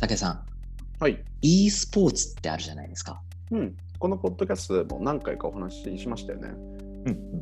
[0.00, 0.40] 武さん、
[0.98, 1.22] はい。
[1.42, 3.20] e スポーツってあるじゃないですか。
[3.50, 3.76] うん。
[3.98, 6.48] このポッドキャストでも何回かお話ししましたよね。
[6.48, 7.40] うんうん、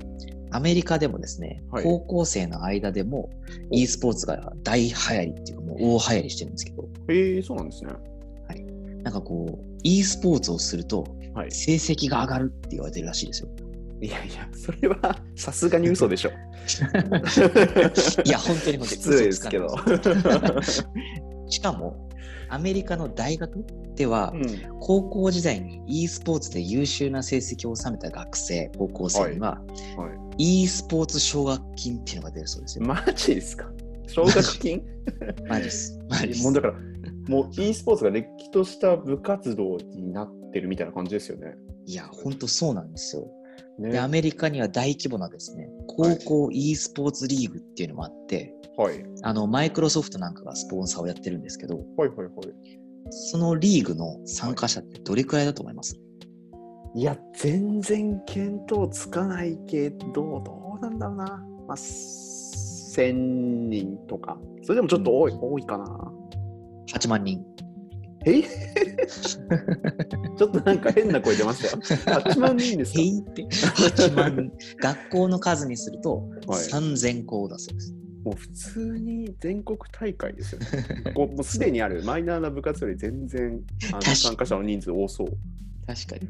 [0.51, 3.31] アメリカでもですね、はい高校生の間でも
[3.73, 7.93] e スポーツが大流行りっていうかもう大流行りしてるんですけど、へえ、そうなんですね。
[9.03, 11.07] なんかこう、e スポーツをすると
[11.39, 11.53] はい。
[11.53, 13.49] 成績が上がるって言われてるらしいですよ。
[14.01, 16.31] いやいや、それはさすがに嘘でしょ。
[18.25, 19.69] いや、本当に本当に失礼ですけど。
[21.49, 22.08] しかも、
[22.49, 24.47] アメリカの大学では、うん。
[24.81, 29.61] 高校時代に e スポーツで優秀な成績を収めた学生、高校生には、
[29.97, 32.83] は e スポーツ奨学金っていうのが出るそうですい。
[32.83, 32.89] よ。
[32.89, 33.71] マジですか？
[34.07, 34.83] 奨学金？
[35.49, 35.99] マジです。
[36.09, 36.45] マジです。
[36.45, 36.75] もうだから、
[37.29, 41.55] もう e スポーツがれっきとした部活動になってるみたいな感じですよね。
[41.87, 43.27] いや、本当そうなんですよ。
[43.79, 49.05] ねで、アメリカには大規模なですね、高校 e スポーツリーグっていうのもあって、はい。
[49.23, 52.31] あの、マイクロソフトなんかがスポンサーをやってるんですけど、はいはいはい。
[53.11, 55.99] そのリーグの参加者ってどれくらいだと思います、
[56.95, 61.25] いや、全然見当つかないけど、どうなんだろうな。
[61.67, 63.13] まあ、1000
[63.69, 64.39] 人とか。
[64.63, 66.13] それでもちょっと多い、多いかな。
[66.93, 67.45] ?8 万人。
[68.31, 68.43] え？
[70.37, 71.83] ちょっとなんか変な声出ましたよ。
[72.21, 73.01] 8万人ですか？
[73.01, 74.53] へい って8万人。
[74.81, 77.95] 学校の数にするとはい3000校だそうです。
[78.25, 81.13] もう普通に全国大会ですよね。
[81.15, 83.61] もうすでにあるマイナーな部活より全然
[83.93, 85.29] あの参加者の人数多そう。
[85.89, 86.29] 確かに。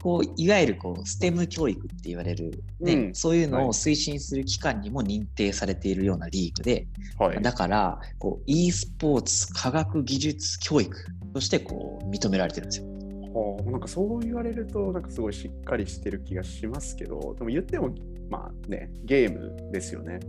[0.00, 6.86] こういわゆるこう STEM 教育って言われる、ねうんそういうのはいを推進する機関にも認定されているようなリーグで、
[7.18, 7.42] はい。
[7.42, 10.96] だからこう e スポーツ科学技術教育
[11.34, 12.86] としてこう認められてるんですよ。
[12.86, 17.94] はあなんかそう言われると、なんかすごいしっかりしてる気がしますけど、でも言っても、
[18.30, 20.20] まあね、ゲームですよね。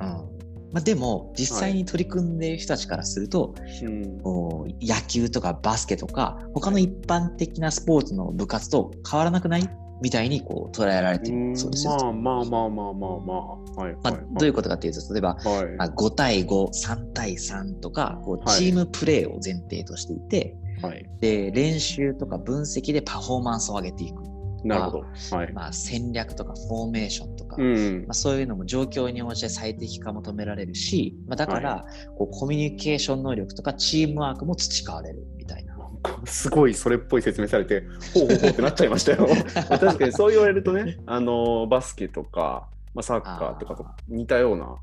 [0.00, 0.37] うん
[0.72, 4.20] まあ、でも実際に取り組んでいる人たちからすると、うん。
[4.20, 9.68] こう野球とかバスケとか他の一般的なスポーツの部活と変わらなくない？
[10.00, 11.92] みたいにこう捉えられているそうですよ。
[11.92, 13.82] まあまあまあまあまあまあ。
[13.82, 13.92] はい。
[13.94, 15.76] まあ、はいどういうことかというと例えば、はい。
[15.76, 21.04] まあ、5対5、3対3とかこうはいチームプレーを前提としていて、はい。
[21.20, 24.22] で練習とか分析でパフォーマンスを上げていく、
[24.64, 25.36] なるほど。
[25.36, 25.52] はい。
[25.52, 28.14] まあ、戦略とかフォーメーションとか、うんまあ、。
[28.14, 31.86] そういうのも状況に応じて最適化求められるし、まあ、だから、
[32.16, 35.76] こうコミュニケーション能力とかチームワークも培われるみたいな。
[36.24, 37.82] すごいそれっぽい説明されて、
[38.14, 39.26] ほうほうほうってなっちゃいましたよ。
[39.68, 44.76] 確かにそう言われるとね、あのバスケとか、まあ、サッカーとかと似たような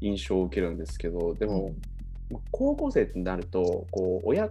[0.00, 1.70] 印象を受けるんですけど、でも、
[2.30, 4.50] まあ高校生ってなると、こう親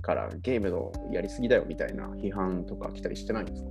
[0.00, 3.68] からゲームのやりすぎだよみたいな批判とか来たりしてないんですか？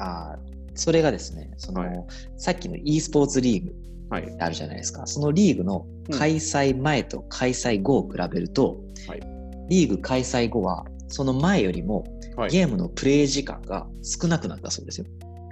[0.00, 2.04] あーそれがですねその、はい
[2.36, 3.74] さっきの e スポーツリーグ
[4.08, 4.36] はい。
[4.40, 5.06] あるじゃないですか。
[5.06, 9.20] そのリーグの開催前と開催後を比べると、はい
[9.68, 12.04] リーグ開催後は、その前よりも
[12.36, 15.06] はい、ゲームのプレイ時間が少なくなったそうですよ。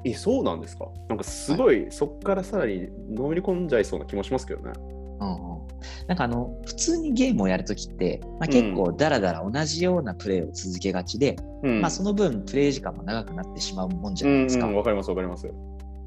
[0.05, 0.87] え、そうなんですか？
[1.09, 4.73] なんかすごい、そこからさらにのめり込んじゃいそうな気もしますけどね。
[5.21, 5.69] うんうん
[6.07, 11.81] なんかあの、普通にゲームをやるときって、まあ、結構だらだら同じようなプレイを続けがちで、うん。
[11.81, 14.67] まあその分プレイ時間も長くなってしまうもんじゃうんないですか。
[14.67, 15.47] うん、わかりますわかります。
[15.47, 15.53] ま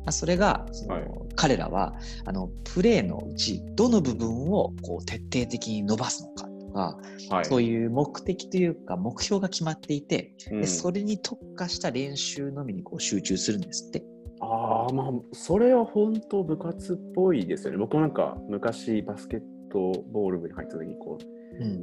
[0.07, 1.03] あ、それがその、はい
[1.35, 1.93] 彼らは
[2.25, 6.97] あのプレイのうちどの部分をこう徹底的に伸ばすのかとか、
[7.29, 7.45] はい。
[7.45, 14.03] そういう目的というか目標が決まっていて、うんでそれに特化した練習のみにこう集中するんですって。
[14.41, 17.77] ああ、まあ、それは本当部活っぽいですよね。
[17.77, 19.39] 僕もなんか昔バスケッ
[19.71, 21.31] トボール部に入った時にこう、うん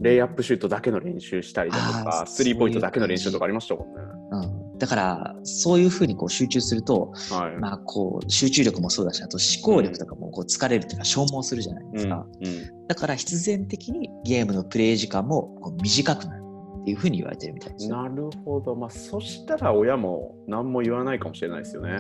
[0.02, 4.02] レイアップシュートだけの練習したりだとか、スリーポイントだけの練習とかありましたもんね。
[4.30, 7.56] うん、だからそういうふうにこう集中すると、はい。
[7.58, 16.42] まあ、こう集中力もそうだしあと思考力とかもこう疲れるというか消耗するじゃないですか、うんうんだから必然的にゲームのプレイ時間もこう短くなる
[16.80, 18.02] っていうふうに言われてるみたいですよ。
[18.02, 18.74] なるほど。
[18.74, 21.98] まあ、そしたら親も何も言わないかもしれないですよね。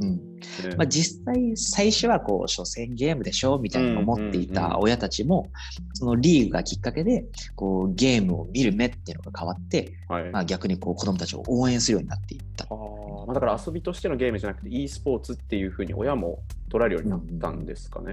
[0.00, 0.31] うん
[0.68, 5.50] ねまあ、実際最初はこう所詮ゲームでしょみたいに思っていた親たちも
[5.94, 10.30] そのリーグがきっかけでこうゲームを見る目っていうのが変わって、はい。
[10.30, 12.64] まあ、逆にこう子供たちを応援するようになっていった。
[12.64, 16.40] あーまあ、だから遊びとしてのゲームじゃなくて e スポーツっていうふうに親も
[16.70, 18.12] 捉えるようになったんですかね。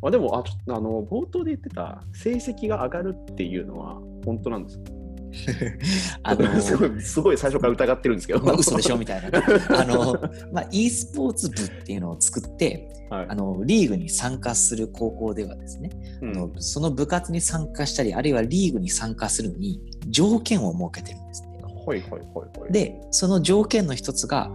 [0.00, 4.99] まあ、でもあちょっとあの冒頭で言ってた成績が上がるっていうのは本当なんですか？
[6.22, 8.40] あのすごいすごい最初から疑ってるんですけど。
[8.40, 9.42] まあ、嘘でしょみたいな。
[9.78, 10.14] あの、
[10.52, 15.90] まあ、e スポーツ部っていうのを作って、はいあの、リーグに参加する高校ではですね、
[16.22, 21.48] うんあのその部活に参加したり、あるいはリーグに参加するのに条件を設けてるんですね。
[21.86, 22.72] はいはいはいはい。
[22.72, 24.50] で、その条件の一つが、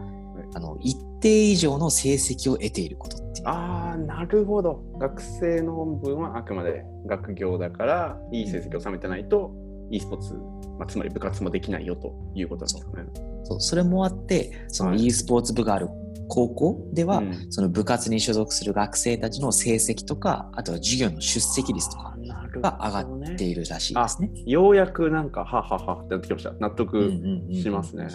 [0.53, 3.47] あの、一定以上の成績を得ていることっていう。
[3.47, 4.81] ああ、なるほど。
[4.99, 9.51] 学生の分はあくまで学業だから、いい成績を収めてないと
[9.89, 10.33] e スポーツ、
[10.77, 13.09] まあ、つまり部活もできないよということなんですかね。
[13.43, 15.87] そうそれもあってそのはい e スポーツ部がある
[16.27, 22.15] 高校では、うんその部活に所属する学生たちの成績とかあとは授業の出席率とか
[22.61, 24.31] が上がっているらしいですね。
[24.45, 26.51] ようやくなんか、はははってなってきました。
[26.59, 28.07] 納得うんうんうんしますね。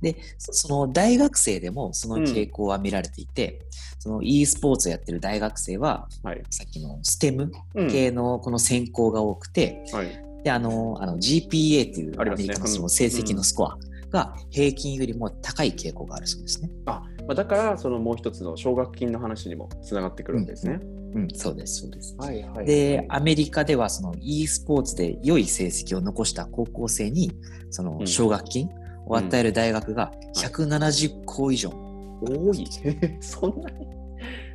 [0.00, 3.60] で、その大学生でもその傾向は見られていて、
[3.98, 6.42] その e スポーツをやってる大学生は、はい。
[6.50, 10.24] さっきの STEM うん系のこの専攻が多くて、はい。
[10.44, 13.78] で、あの、あの GPA っていうアメリカのその成績のスコア
[14.10, 16.70] が平均よりも高い傾向があるそうですね。
[16.84, 20.78] あ、まあ、だから、そのもう一つの奨学金の話にもつながってくるんですね。
[21.14, 22.14] うん、そうです、そうです。
[22.18, 27.32] はいはいで、アメリカではその e スポーツで良い成績を残した高校生に、
[27.70, 28.68] そのうん奨学金
[29.06, 32.66] を与える大学が170校以上、多い。
[33.20, 33.86] そんなに、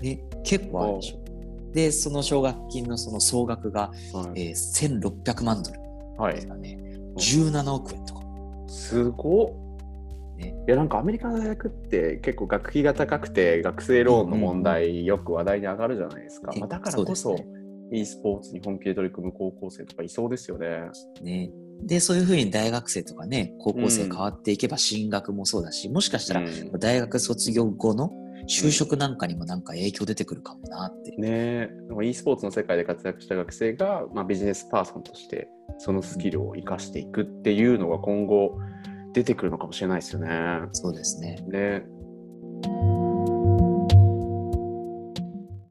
[0.01, 1.18] ね、結構あるでしょ。
[1.73, 5.79] で、その奨学金のその総額が、はいえー1600万ドル
[6.17, 6.47] はいです。
[6.47, 6.77] からね、
[7.17, 8.21] 17億円とか。
[8.67, 9.69] すごっ。
[10.37, 17.35] ねいやなんかアメリカの大学って結構学費が高くて学生ローンの問題よく話題に上がるじゃないですか、えまあ、だからこそ
[17.91, 20.67] e スポーツに本気で取り組む高校生とかいそうですよね。
[21.21, 21.51] ね。
[21.81, 28.11] で、そういうふうに大学生とかね、高校生うん変わっていけば進学もそうだし、もしかしたらうん大学卒業後の
[28.49, 31.11] 就職なんかにもなんか影響出てくるかもなって。
[31.11, 31.69] ねえ、
[32.03, 35.47] e スポーツの世界で活躍した学生が、まあ、ビジネスパーソンとして
[35.77, 38.57] そのスキルを生かしていくっていうのが今後
[39.13, 40.29] 出てくるのかもしれないですよね。
[40.71, 41.37] そうですね。
[41.47, 41.85] ね